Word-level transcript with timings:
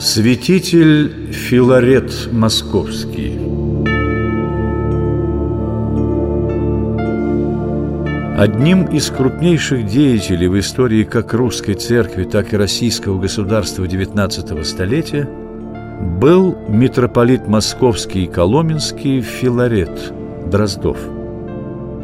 Святитель 0.00 1.30
Филарет 1.30 2.32
Московский 2.32 3.38
Одним 8.38 8.86
из 8.86 9.10
крупнейших 9.10 9.84
деятелей 9.84 10.48
в 10.48 10.58
истории 10.58 11.04
как 11.04 11.34
русской 11.34 11.74
церкви, 11.74 12.24
так 12.24 12.54
и 12.54 12.56
российского 12.56 13.20
государства 13.20 13.84
XIX 13.84 14.64
столетия 14.64 15.28
был 16.18 16.56
митрополит 16.66 17.46
Московский 17.46 18.24
и 18.24 18.26
Коломенский 18.26 19.20
Филарет 19.20 20.14
Дроздов. 20.50 20.96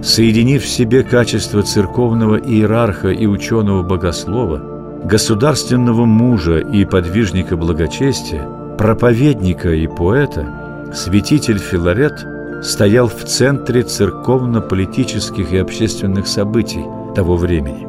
Соединив 0.03 0.65
в 0.65 0.69
себе 0.69 1.03
качество 1.03 1.63
церковного 1.63 2.37
иерарха 2.37 3.09
и 3.09 3.25
ученого-богослова, 3.25 4.76
государственного 5.05 6.05
мужа 6.05 6.59
и 6.59 6.85
подвижника 6.85 7.57
благочестия, 7.57 8.43
проповедника 8.79 9.71
и 9.71 9.87
поэта, 9.87 10.93
святитель 10.95 11.59
Филарет– 11.59 12.25
стоял 12.63 13.09
в 13.09 13.25
центре 13.25 13.83
церковно-политических 13.83 15.53
и 15.53 15.59
общественных 15.59 16.27
событий 16.27 16.85
того 17.15 17.37
времени. 17.37 17.87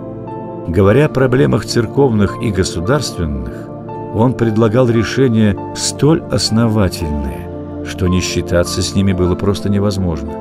Говоря 0.67 1.05
о 1.05 1.09
проблемах 1.09 1.65
церковных 1.65 2.41
и 2.41 2.51
государственных, 2.51 3.67
он 4.13 4.33
предлагал 4.33 4.89
решения 4.89 5.57
столь 5.75 6.23
основательные, 6.31 7.85
что 7.85 8.07
не 8.07 8.19
считаться 8.19 8.81
с 8.81 8.95
ними 8.95 9.13
было 9.13 9.35
просто 9.35 9.69
невозможно. 9.69 10.33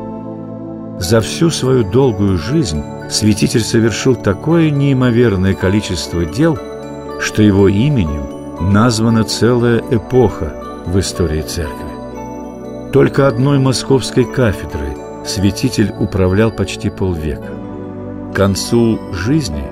За 0.98 1.20
всю 1.20 1.51
свою 1.51 1.88
долгую 1.90 2.38
жизнь 2.38 2.82
святитель 3.10 3.62
совершил 3.62 4.15
такое 4.15 4.70
неимоверное 4.70 5.55
количество 5.55 6.24
дел, 6.24 6.59
что 7.20 7.42
его 7.42 7.69
именем 7.69 8.73
названа 8.73 9.24
целая 9.24 9.82
эпоха 9.91 10.52
в 10.87 10.98
истории 10.98 11.43
церкви. 11.43 12.90
Только 12.93 13.26
одной 13.26 13.59
московской 13.59 14.24
кафедрой 14.24 14.96
святитель 15.26 15.93
управлял 15.98 16.51
почти 16.51 16.88
полвека. 16.90 17.52
К 18.32 18.37
концу 18.37 18.98
жизни 19.13 19.65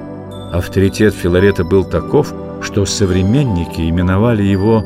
авторитет 0.52 1.14
Филарета 1.14 1.64
был 1.64 1.84
таков, 1.84 2.32
что 2.62 2.86
современники 2.86 3.88
именовали 3.88 4.42
его 4.42 4.82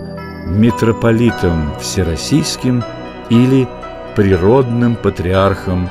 митрополитом 0.47 1.79
всероссийским 1.81 2.83
или 3.31 3.69
природным 4.17 4.97
патриархом 4.97 5.89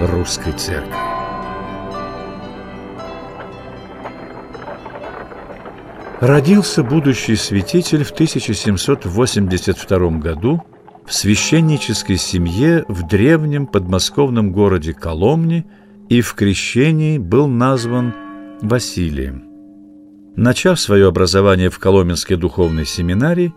русской 0.00 0.52
церкви. 0.52 1.05
Родился 6.20 6.82
будущий 6.82 7.36
святитель 7.36 8.02
в 8.02 8.10
1782 8.10 10.10
году 10.18 10.62
в 11.04 11.12
священнической 11.12 12.16
семье 12.16 12.86
в 12.88 13.06
древнем 13.06 13.66
подмосковном 13.66 14.50
городе 14.50 14.94
Коломне 14.94 15.66
и 16.08 16.22
в 16.22 16.32
крещении 16.32 17.18
был 17.18 17.48
назван 17.48 18.14
Василием. 18.62 19.44
Начав 20.36 20.80
свое 20.80 21.06
образование 21.06 21.68
в 21.68 21.78
Коломенской 21.78 22.36
духовной 22.36 22.86
семинарии, 22.86 23.52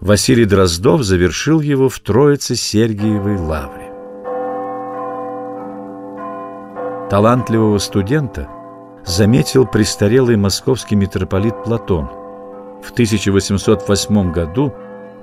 Василий 0.00 0.44
Дроздов 0.44 1.04
завершил 1.04 1.60
его 1.60 1.88
в 1.88 2.00
Троице-Сергиевой 2.00 3.36
лавре. 3.36 3.92
Талантливого 7.08 7.78
студента 7.78 8.48
заметил 9.04 9.66
престарелый 9.66 10.36
московский 10.36 10.96
митрополит 10.96 11.62
Платон. 11.64 12.08
В 12.82 12.90
1808 12.92 14.32
году 14.32 14.72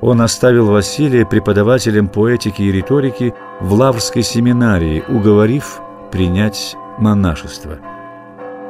он 0.02 0.22
оставил 0.22 0.68
Василия 0.68 1.26
преподавателем 1.26 2.08
поэтики 2.08 2.62
и 2.62 2.72
риторики 2.72 3.34
в 3.60 3.74
Лаврской 3.74 4.24
семинарии, 4.24 5.04
уговорив 5.08 5.82
принять 6.12 6.76
монашество. 6.98 7.80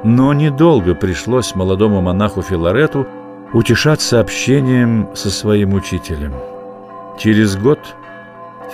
Но 0.04 0.34
недолго 0.34 0.96
пришлось 0.96 1.56
молодому 1.56 2.02
монаху 2.02 2.42
Филарету 2.42 3.06
утешаться 3.54 4.20
общением 4.20 5.10
со 5.14 5.30
своим 5.30 5.74
учителем. 5.74 6.34
Через 7.18 7.58
год 7.58 7.80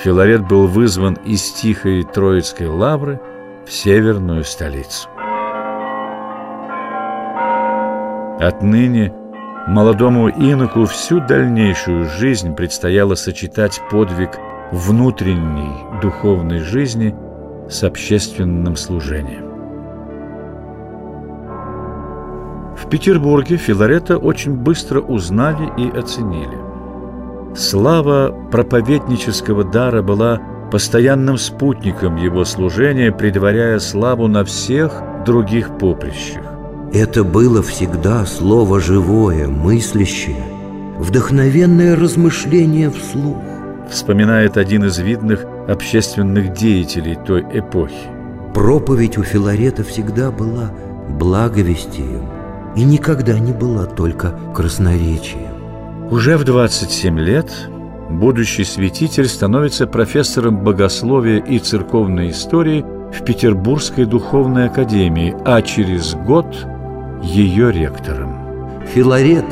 Филарет 0.04 0.48
был 0.48 0.68
вызван 0.68 1.16
из 1.26 1.52
тихой 1.52 2.04
Троицкой 2.04 2.68
лавры 2.68 3.20
в 3.66 3.72
северную 3.72 4.44
столицу. 4.44 5.10
Отныне– 8.40 9.14
Молодому 9.68 10.30
иноку 10.30 10.86
всю 10.86 11.20
дальнейшую 11.20 12.06
жизнь 12.06 12.54
предстояло 12.54 13.16
сочетать 13.16 13.82
подвиг 13.90 14.38
внутренней 14.72 15.74
духовной 16.04 16.60
жизни 16.60 17.16
с 17.68 17.84
общественным 17.84 18.76
служением. 18.76 19.46
В 22.78 22.88
Петербурге 22.92 23.58
Филарета 23.58 24.20
очень 24.20 24.54
быстро 24.54 25.02
узнали 25.02 25.68
и 25.78 25.90
оценили. 25.90 26.58
Слава 27.56 28.30
проповеднического 28.52 29.64
дара 29.64 30.04
была 30.04 30.40
постоянным 30.72 31.40
спутником 31.40 32.18
его 32.18 32.46
служения, 32.46 33.12
предваряя 33.12 33.80
славу 33.80 34.28
на 34.28 34.44
всех 34.44 35.02
других 35.26 35.76
поприщах. 35.80 36.55
Это 36.94 37.24
было 37.24 37.62
всегда 37.62 38.26
слово 38.26 38.80
живое, 38.80 39.48
мыслящее, 39.48 40.44
вдохновенное 41.00 41.96
размышление 41.96 42.90
вслух. 42.90 43.38
Вспоминает 43.90 44.58
один 44.58 44.86
из 44.86 44.98
видных 45.00 45.46
общественных 45.68 46.54
деятелей 46.54 47.18
той 47.26 47.42
эпохи. 47.54 48.10
Проповедь 48.54 49.18
у 49.18 49.24
Филарета 49.24 49.84
всегда 49.84 50.32
была 50.32 50.72
благовестием 51.10 52.30
и 52.76 52.84
никогда 52.84 53.38
не 53.40 53.52
была 53.52 53.86
только 53.86 54.34
красноречием. 54.56 56.12
Уже 56.12 56.38
в 56.38 56.44
27 56.44 57.20
лет 57.20 57.52
будущий 58.10 58.64
святитель 58.64 59.28
становится 59.28 59.88
профессором 59.88 60.64
богословия 60.64 61.40
и 61.40 61.60
церковной 61.60 62.30
истории 62.30 62.86
в 63.12 63.24
Петербургской 63.26 64.06
духовной 64.06 64.68
академии, 64.68 65.36
а 65.46 65.62
через 65.62 66.14
год– 66.14 66.46
ее 67.26 67.72
ректором. 67.72 68.36
Филарет 68.94 69.46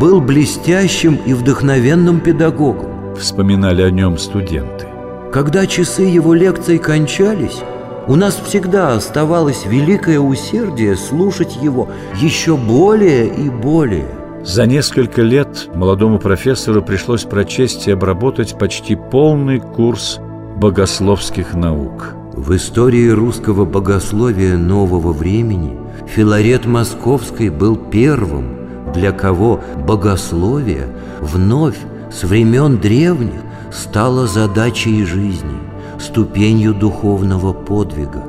был 0.00 0.20
блестящим 0.20 1.14
и 1.14 1.32
вдохновенным 1.32 2.20
педагогом. 2.20 3.14
Вспоминали 3.16 3.82
о 3.82 3.90
нем 3.90 4.18
студенты. 4.18 4.86
Когда 5.32 5.66
часы 5.66 6.02
его 6.02 6.34
лекций 6.34 6.78
кончались, 6.78 7.62
у 8.08 8.16
нас 8.16 8.40
всегда 8.44 8.94
оставалось 8.94 9.66
великое 9.66 10.18
усердие 10.18 10.96
слушать 10.96 11.56
его 11.62 11.88
еще 12.20 12.56
более 12.56 13.26
и 13.28 13.48
более. 13.48 14.08
За 14.44 14.66
несколько 14.66 15.22
лет 15.22 15.68
молодому 15.74 16.18
профессору 16.18 16.82
пришлось 16.82 17.24
прочесть 17.24 17.88
и 17.88 17.92
обработать 17.92 18.58
почти 18.58 18.94
полный 18.94 19.60
курс 19.60 20.20
богословских 20.56 21.54
наук. 21.54 22.14
В 22.36 22.54
истории 22.54 23.08
русского 23.08 23.64
богословия 23.64 24.56
нового 24.56 25.12
времени– 25.12 25.76
Филарет 26.06 26.66
Московский 26.66 27.50
был 27.50 27.76
первым, 27.76 28.92
для 28.94 29.12
кого 29.12 29.60
богословие 29.86 30.88
вновь 31.20 31.78
с 32.10 32.24
времен 32.24 32.78
древних 32.78 33.42
стало 33.72 34.26
задачей 34.26 35.04
жизни, 35.04 35.58
ступенью 35.98 36.74
духовного 36.74 37.52
подвига. 37.52 38.24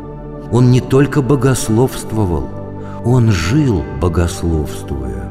Он 0.51 0.71
не 0.71 0.81
только 0.81 1.21
богословствовал, 1.21 2.49
он 3.05 3.31
жил 3.31 3.83
богословствуя. 4.01 5.29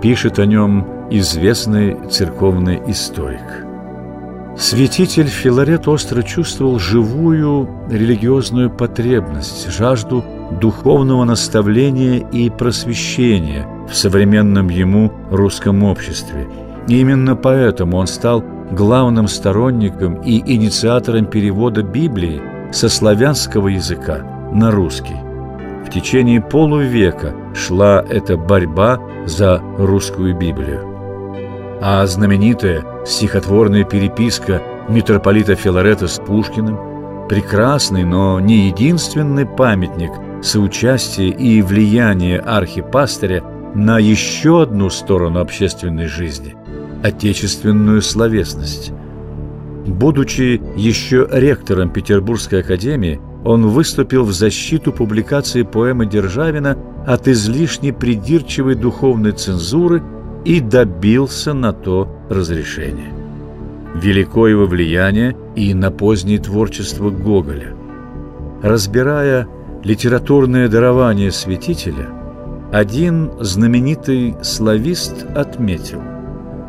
Пишет 0.00 0.38
о 0.38 0.46
нем 0.46 0.86
известный 1.10 1.96
церковный 2.10 2.80
историк. 2.86 3.71
Святитель 4.56 5.28
Филарет 5.28 5.88
остро 5.88 6.22
чувствовал 6.22 6.78
живую 6.78 7.68
религиозную 7.90 8.70
потребность, 8.70 9.70
жажду 9.72 10.22
духовного 10.60 11.24
наставления 11.24 12.18
и 12.28 12.50
просвещения 12.50 13.66
в 13.88 13.96
современном 13.96 14.68
ему 14.68 15.10
русском 15.30 15.82
обществе. 15.84 16.48
И 16.86 17.00
именно 17.00 17.34
поэтому 17.34 17.96
он 17.96 18.06
стал 18.06 18.44
главным 18.70 19.26
сторонником 19.26 20.16
и 20.22 20.38
инициатором 20.54 21.26
перевода 21.26 21.82
Библии 21.82 22.42
со 22.72 22.88
славянского 22.88 23.68
языка 23.68 24.50
на 24.52 24.70
русский. 24.70 25.16
В 25.86 25.90
течение 25.90 26.40
полувека 26.40 27.34
шла 27.54 28.04
эта 28.08 28.36
борьба 28.36 29.00
за 29.26 29.62
русскую 29.78 30.36
Библию. 30.36 30.91
А 31.84 32.06
знаменитая 32.06 32.84
стихотворная 33.04 33.82
переписка 33.82 34.62
митрополита 34.88 35.56
Филарета 35.56 36.06
с 36.06 36.20
Пушкиным– 36.20 36.78
прекрасный, 37.28 38.04
но 38.04 38.38
не 38.38 38.68
единственный 38.68 39.46
памятник– 39.46 40.12
соучастие 40.42 41.30
и 41.30 41.60
влияние 41.60 42.38
архипастыря 42.38 43.42
на 43.74 43.98
еще 43.98 44.62
одну 44.62 44.90
сторону 44.90 45.40
общественной 45.40 46.06
жизни 46.06 46.54
отечественную 47.02 48.00
словесность. 48.00 48.92
Будучи 49.84 50.62
еще 50.76 51.26
ректором 51.32 51.90
Петербургской 51.90 52.60
академии, 52.60 53.20
он 53.44 53.66
выступил 53.66 54.22
в 54.22 54.32
защиту 54.32 54.92
публикации 54.92 55.64
поэмы 55.64 56.06
Державина 56.06 56.78
от 57.04 57.26
излишне 57.26 57.92
придирчивой 57.92 58.76
духовной 58.76 59.32
цензуры 59.32 60.00
и 60.44 60.60
добился 60.60 61.52
на 61.52 61.72
то 61.72 62.08
разрешения. 62.28 63.12
Велико 63.94 64.48
его 64.48 64.66
влияние 64.66 65.36
и 65.54 65.74
на 65.74 65.90
позднее 65.90 66.38
творчество 66.38 67.10
Гоголя. 67.10 67.74
Разбирая 68.62 69.46
литературное 69.84 70.68
дарование 70.68 71.30
святителя, 71.30 72.08
один 72.72 73.32
знаменитый 73.40 74.36
славист 74.42 75.26
отметил 75.34 76.00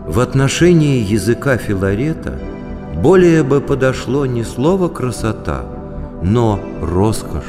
В 0.07 0.19
отношении 0.19 0.99
языка 0.99 1.57
Филарета 1.57 2.37
более 3.01 3.43
бы 3.43 3.61
подошло 3.61 4.25
не 4.25 4.43
слово 4.43 4.89
«красота», 4.89 5.65
но 6.21 6.59
роскошь. 6.81 7.43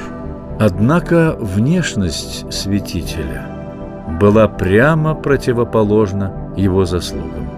Однако 0.61 1.37
внешность 1.41 2.53
святителя 2.53 3.64
была 4.21 4.49
прямо 4.49 5.15
противоположна 5.15 6.33
его 6.57 6.85
заслугам. 6.85 7.49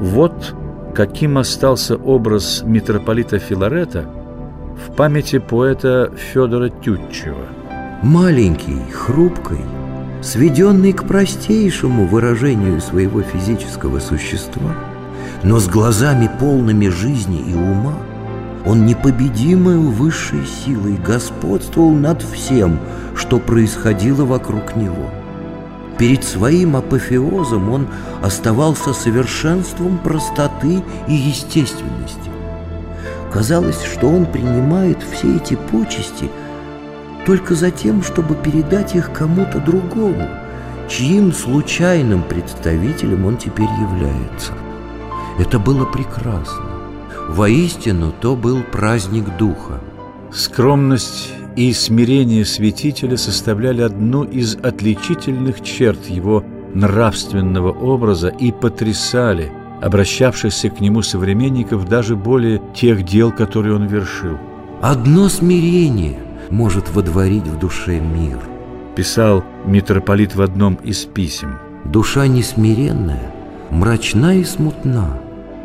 Вот 0.00 0.54
каким 0.94 1.38
остался 1.38 1.96
образ 1.96 2.62
митрополита 2.64 3.38
Филарета 3.38 4.04
в 4.86 4.94
памяти 4.94 5.38
поэта 5.38 6.10
Федора 6.16 6.68
Тютчева. 6.68 7.46
Маленький, 8.02 8.80
хрупкий, 8.92 9.64
сведенный 10.22 10.92
к 10.92 11.04
простейшему 11.04 12.06
выражению 12.06 12.80
своего 12.80 13.22
физического 13.22 13.98
существа, 13.98 14.74
но 15.42 15.58
с 15.58 15.68
глазами 15.68 16.30
полными 16.40 16.88
жизни 16.88 17.40
и 17.40 17.54
ума– 17.54 17.94
он 18.66 18.84
непобедимой 18.84 19.78
высшей 19.78 20.44
силой 20.44 20.96
господствовал 20.96 21.92
над 21.92 22.20
всем, 22.20 22.80
что 23.14 23.38
происходило 23.38 24.24
вокруг 24.24 24.74
него. 24.74 25.08
Перед 25.98 26.24
своим 26.24 26.76
апофеозом 26.76 27.70
он 27.70 27.88
оставался 28.22 28.92
совершенством 28.92 29.98
простоты 29.98 30.82
и 31.08 31.14
естественности. 31.14 32.30
Казалось, 33.32 33.82
что 33.82 34.08
он 34.08 34.26
принимает 34.26 34.98
все 35.02 35.36
эти 35.36 35.54
почести 35.54 36.30
только 37.24 37.54
за 37.54 37.70
тем, 37.70 38.02
чтобы 38.02 38.34
передать 38.34 38.94
их 38.94 39.12
кому-то 39.12 39.58
другому, 39.58 40.28
чьим 40.88 41.32
случайным 41.32 42.22
представителем 42.22 43.26
он 43.26 43.36
теперь 43.36 43.68
является. 43.80 44.52
Это 45.38 45.58
было 45.58 45.84
прекрасно. 45.84 46.64
Воистину, 47.28 48.12
то 48.12 48.36
был 48.36 48.62
праздник 48.62 49.36
Духа. 49.36 49.80
Скромность 50.32 51.32
и 51.56 51.72
смирение 51.72 52.44
святителя 52.44 53.16
составляли 53.16 53.80
одну 53.80 54.24
из 54.24 54.56
отличительных 54.56 55.62
черт 55.62 56.06
его 56.06 56.44
нравственного 56.74 57.72
образа 57.72 58.28
и 58.28 58.52
потрясали 58.52 59.50
обращавшихся 59.80 60.68
к 60.68 60.80
нему 60.80 61.00
современников 61.02 61.88
даже 61.88 62.14
более 62.14 62.60
тех 62.74 63.04
дел, 63.04 63.32
которые 63.32 63.74
он 63.74 63.86
вершил. 63.86 64.38
«Одно 64.82 65.30
смирение 65.30 66.18
может 66.50 66.94
водворить 66.94 67.46
в 67.46 67.58
душе 67.58 68.00
мир», 68.00 68.38
писал 68.94 69.42
митрополит 69.64 70.34
в 70.34 70.42
одном 70.42 70.74
из 70.74 71.04
писем. 71.06 71.58
«Душа 71.84 72.26
несмиренная, 72.26 73.32
мрачна 73.70 74.36
и 74.36 74.44
смутна, 74.44 75.18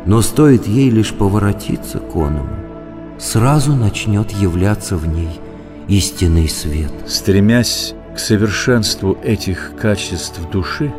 но 0.06 0.22
стоит 0.22 0.66
ей 0.66 0.88
лишь 0.88 1.12
поворотиться 1.12 1.98
к 1.98 2.16
оному, 2.16 2.56
сразу 3.18 3.74
начнет 3.74 4.30
являться 4.30 4.96
в 4.96 5.06
ней 5.06 5.40
истинный 5.88 6.48
свет. 6.48 6.92
Стремясь 7.06 7.94
к 8.14 8.18
совершенству 8.18 9.16
этих 9.22 9.72
качеств 9.80 10.40
души, 10.50 10.92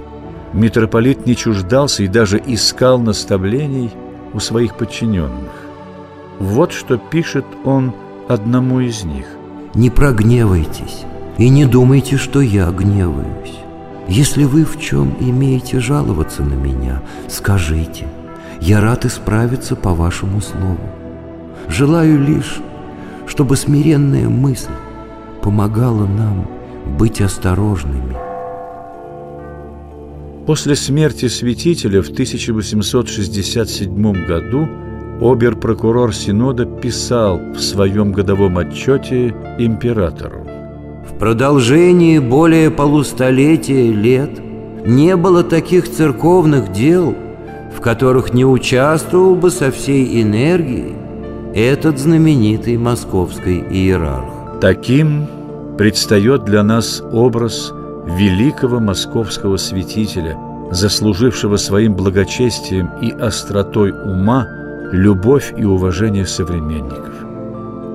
митрополит 0.53 1.25
не 1.25 1.35
чуждался 1.35 2.03
и 2.03 2.07
даже 2.07 2.41
искал 2.45 2.99
наставлений 2.99 3.91
у 4.33 4.39
своих 4.39 4.75
подчиненных. 4.77 5.51
Вот 6.39 6.71
что 6.71 6.97
пишет 6.97 7.45
он 7.63 7.93
одному 8.27 8.79
из 8.79 9.03
них. 9.03 9.25
«Не 9.75 9.89
прогневайтесь 9.89 11.03
и 11.37 11.49
не 11.49 11.65
думайте, 11.65 12.17
что 12.17 12.41
я 12.41 12.69
гневаюсь. 12.69 13.55
Если 14.07 14.43
вы 14.43 14.65
в 14.65 14.79
чем 14.79 15.15
имеете 15.19 15.79
жаловаться 15.79 16.43
на 16.43 16.53
меня, 16.53 17.01
скажите– 17.27 18.07
я 18.63 18.79
рад 18.79 19.03
исправиться 19.03 19.75
по 19.75 19.93
вашему 19.93 20.39
слову. 20.39 20.79
Желаю 21.67 22.17
лишь, 22.17 22.61
чтобы 23.27 23.55
смиренная 23.55 24.29
мысль 24.29 24.71
помогала 25.41 26.05
нам 26.05 26.47
быть 26.97 27.21
осторожными. 27.21 28.15
После 30.45 30.75
смерти 30.75 31.27
святителя 31.27 32.01
в 32.01 32.09
1867 32.09 34.25
году 34.25 34.67
обер-прокурор 35.21 36.13
Синода 36.13 36.65
писал 36.65 37.39
в 37.53 37.59
своем 37.59 38.11
годовом 38.11 38.57
отчете 38.57 39.33
императору. 39.57 40.45
В 41.09 41.17
продолжении 41.17 42.19
более 42.19 42.71
полустолетия 42.71 43.91
лет 43.91 44.31
не 44.85 45.15
было 45.15 45.43
таких 45.43 45.89
церковных 45.89 46.73
дел, 46.73 47.15
в 47.75 47.79
которых 47.79 48.33
не 48.33 48.45
участвовал 48.45 49.35
бы 49.35 49.49
со 49.49 49.71
всей 49.71 50.21
энергией 50.21 51.02
этот 51.53 51.99
знаменитый 51.99 52.77
московский 52.77 53.59
иерарх. 53.59 54.59
Таким 54.61 55.27
предстает 55.77 56.45
для 56.45 56.63
нас 56.63 57.01
образ 57.11 57.71
великого 58.05 58.79
московского 58.79 59.57
святителя, 59.57 60.37
заслужившего 60.71 61.57
своим 61.57 61.95
благочестием 61.95 62.89
и 63.01 63.11
остротой 63.11 63.91
ума 63.91 64.47
любовь 64.91 65.53
и 65.57 65.63
уважение 65.63 66.25
современников. 66.25 67.13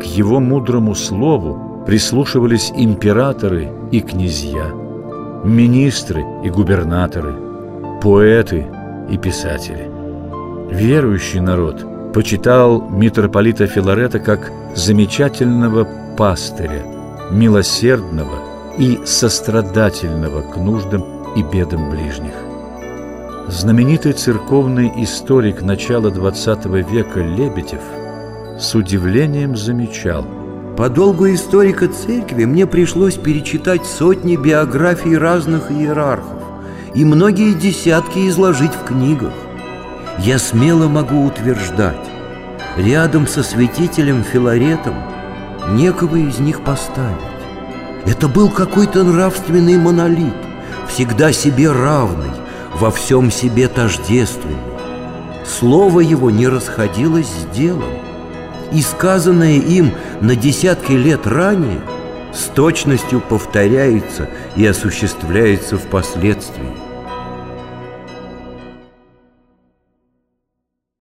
К 0.01 0.05
его 0.05 0.41
мудрому 0.41 0.95
слову 0.95 1.85
прислушивались 1.87 2.73
императоры 2.75 3.71
и 3.91 4.01
князья, 4.01 4.71
министры 5.45 6.25
и 6.45 6.51
губернаторы, 6.51 7.35
поэты– 8.03 8.67
и 9.11 9.17
писатели. 9.17 9.91
Верующий 10.71 11.41
народ 11.41 11.85
почитал 12.19 12.83
митрополита 12.91 13.69
Филарета 13.69 14.19
как 14.19 14.51
замечательного 14.75 15.87
пастыря, 16.17 16.83
милосердного 17.31 18.75
и 18.77 18.99
сострадательного 19.05 20.43
к 20.43 20.57
нуждам 20.57 21.05
и 21.37 21.45
бедам 21.45 21.91
ближних. 21.91 22.33
Знаменитый 23.47 24.15
церковный 24.15 24.93
историк 24.97 25.63
начала 25.63 26.09
XX 26.09 26.91
века 26.91 27.21
Лебедев 27.21 27.83
с 28.59 28.75
удивлением 28.75 29.57
замечал– 29.57 30.27
по 30.77 30.89
долгу 30.89 31.33
историка 31.33 31.87
церкви 31.87 32.47
мне 32.47 32.67
пришлось 32.67 33.15
перечитать 33.15 33.87
сотни 33.87 34.35
биографий 34.35 35.17
разных 35.17 35.71
иерархов 35.71 36.43
и 36.97 37.05
многие 37.05 37.53
десятки 37.53 38.29
изложить 38.29 38.75
в 38.75 38.87
книгах. 38.87 39.33
Я 40.21 40.41
смело 40.41 40.89
могу 40.89 41.25
утверждать, 41.25 42.08
рядом 42.77 43.27
со 43.27 43.43
святителем 43.43 44.23
Филаретом 44.25 44.95
некого 45.71 46.17
из 46.17 46.39
них 46.39 46.63
поставить. 46.63 47.19
Это 48.07 48.29
был 48.29 48.51
какой-то 48.51 49.03
нравственный 49.05 49.77
монолит, 49.77 50.35
всегда 50.89 51.33
себе 51.33 51.71
равный, 51.71 52.31
во 52.75 52.91
всем 52.91 53.31
себе 53.31 53.69
тождественный. 53.69 54.57
Слово 55.47 56.01
его 56.01 56.31
не 56.31 56.47
расходилось 56.47 57.29
с 57.29 57.57
делом, 57.57 57.91
и 58.73 58.83
сказанное 58.83 59.57
им 59.57 59.93
на 60.21 60.37
десятки 60.37 60.93
лет 60.93 61.27
ранее– 61.27 61.81
с 62.33 62.45
точностью 62.55 63.21
повторяется 63.21 64.29
и 64.57 64.67
осуществляется 64.67 65.79
впоследствии. 65.79 66.88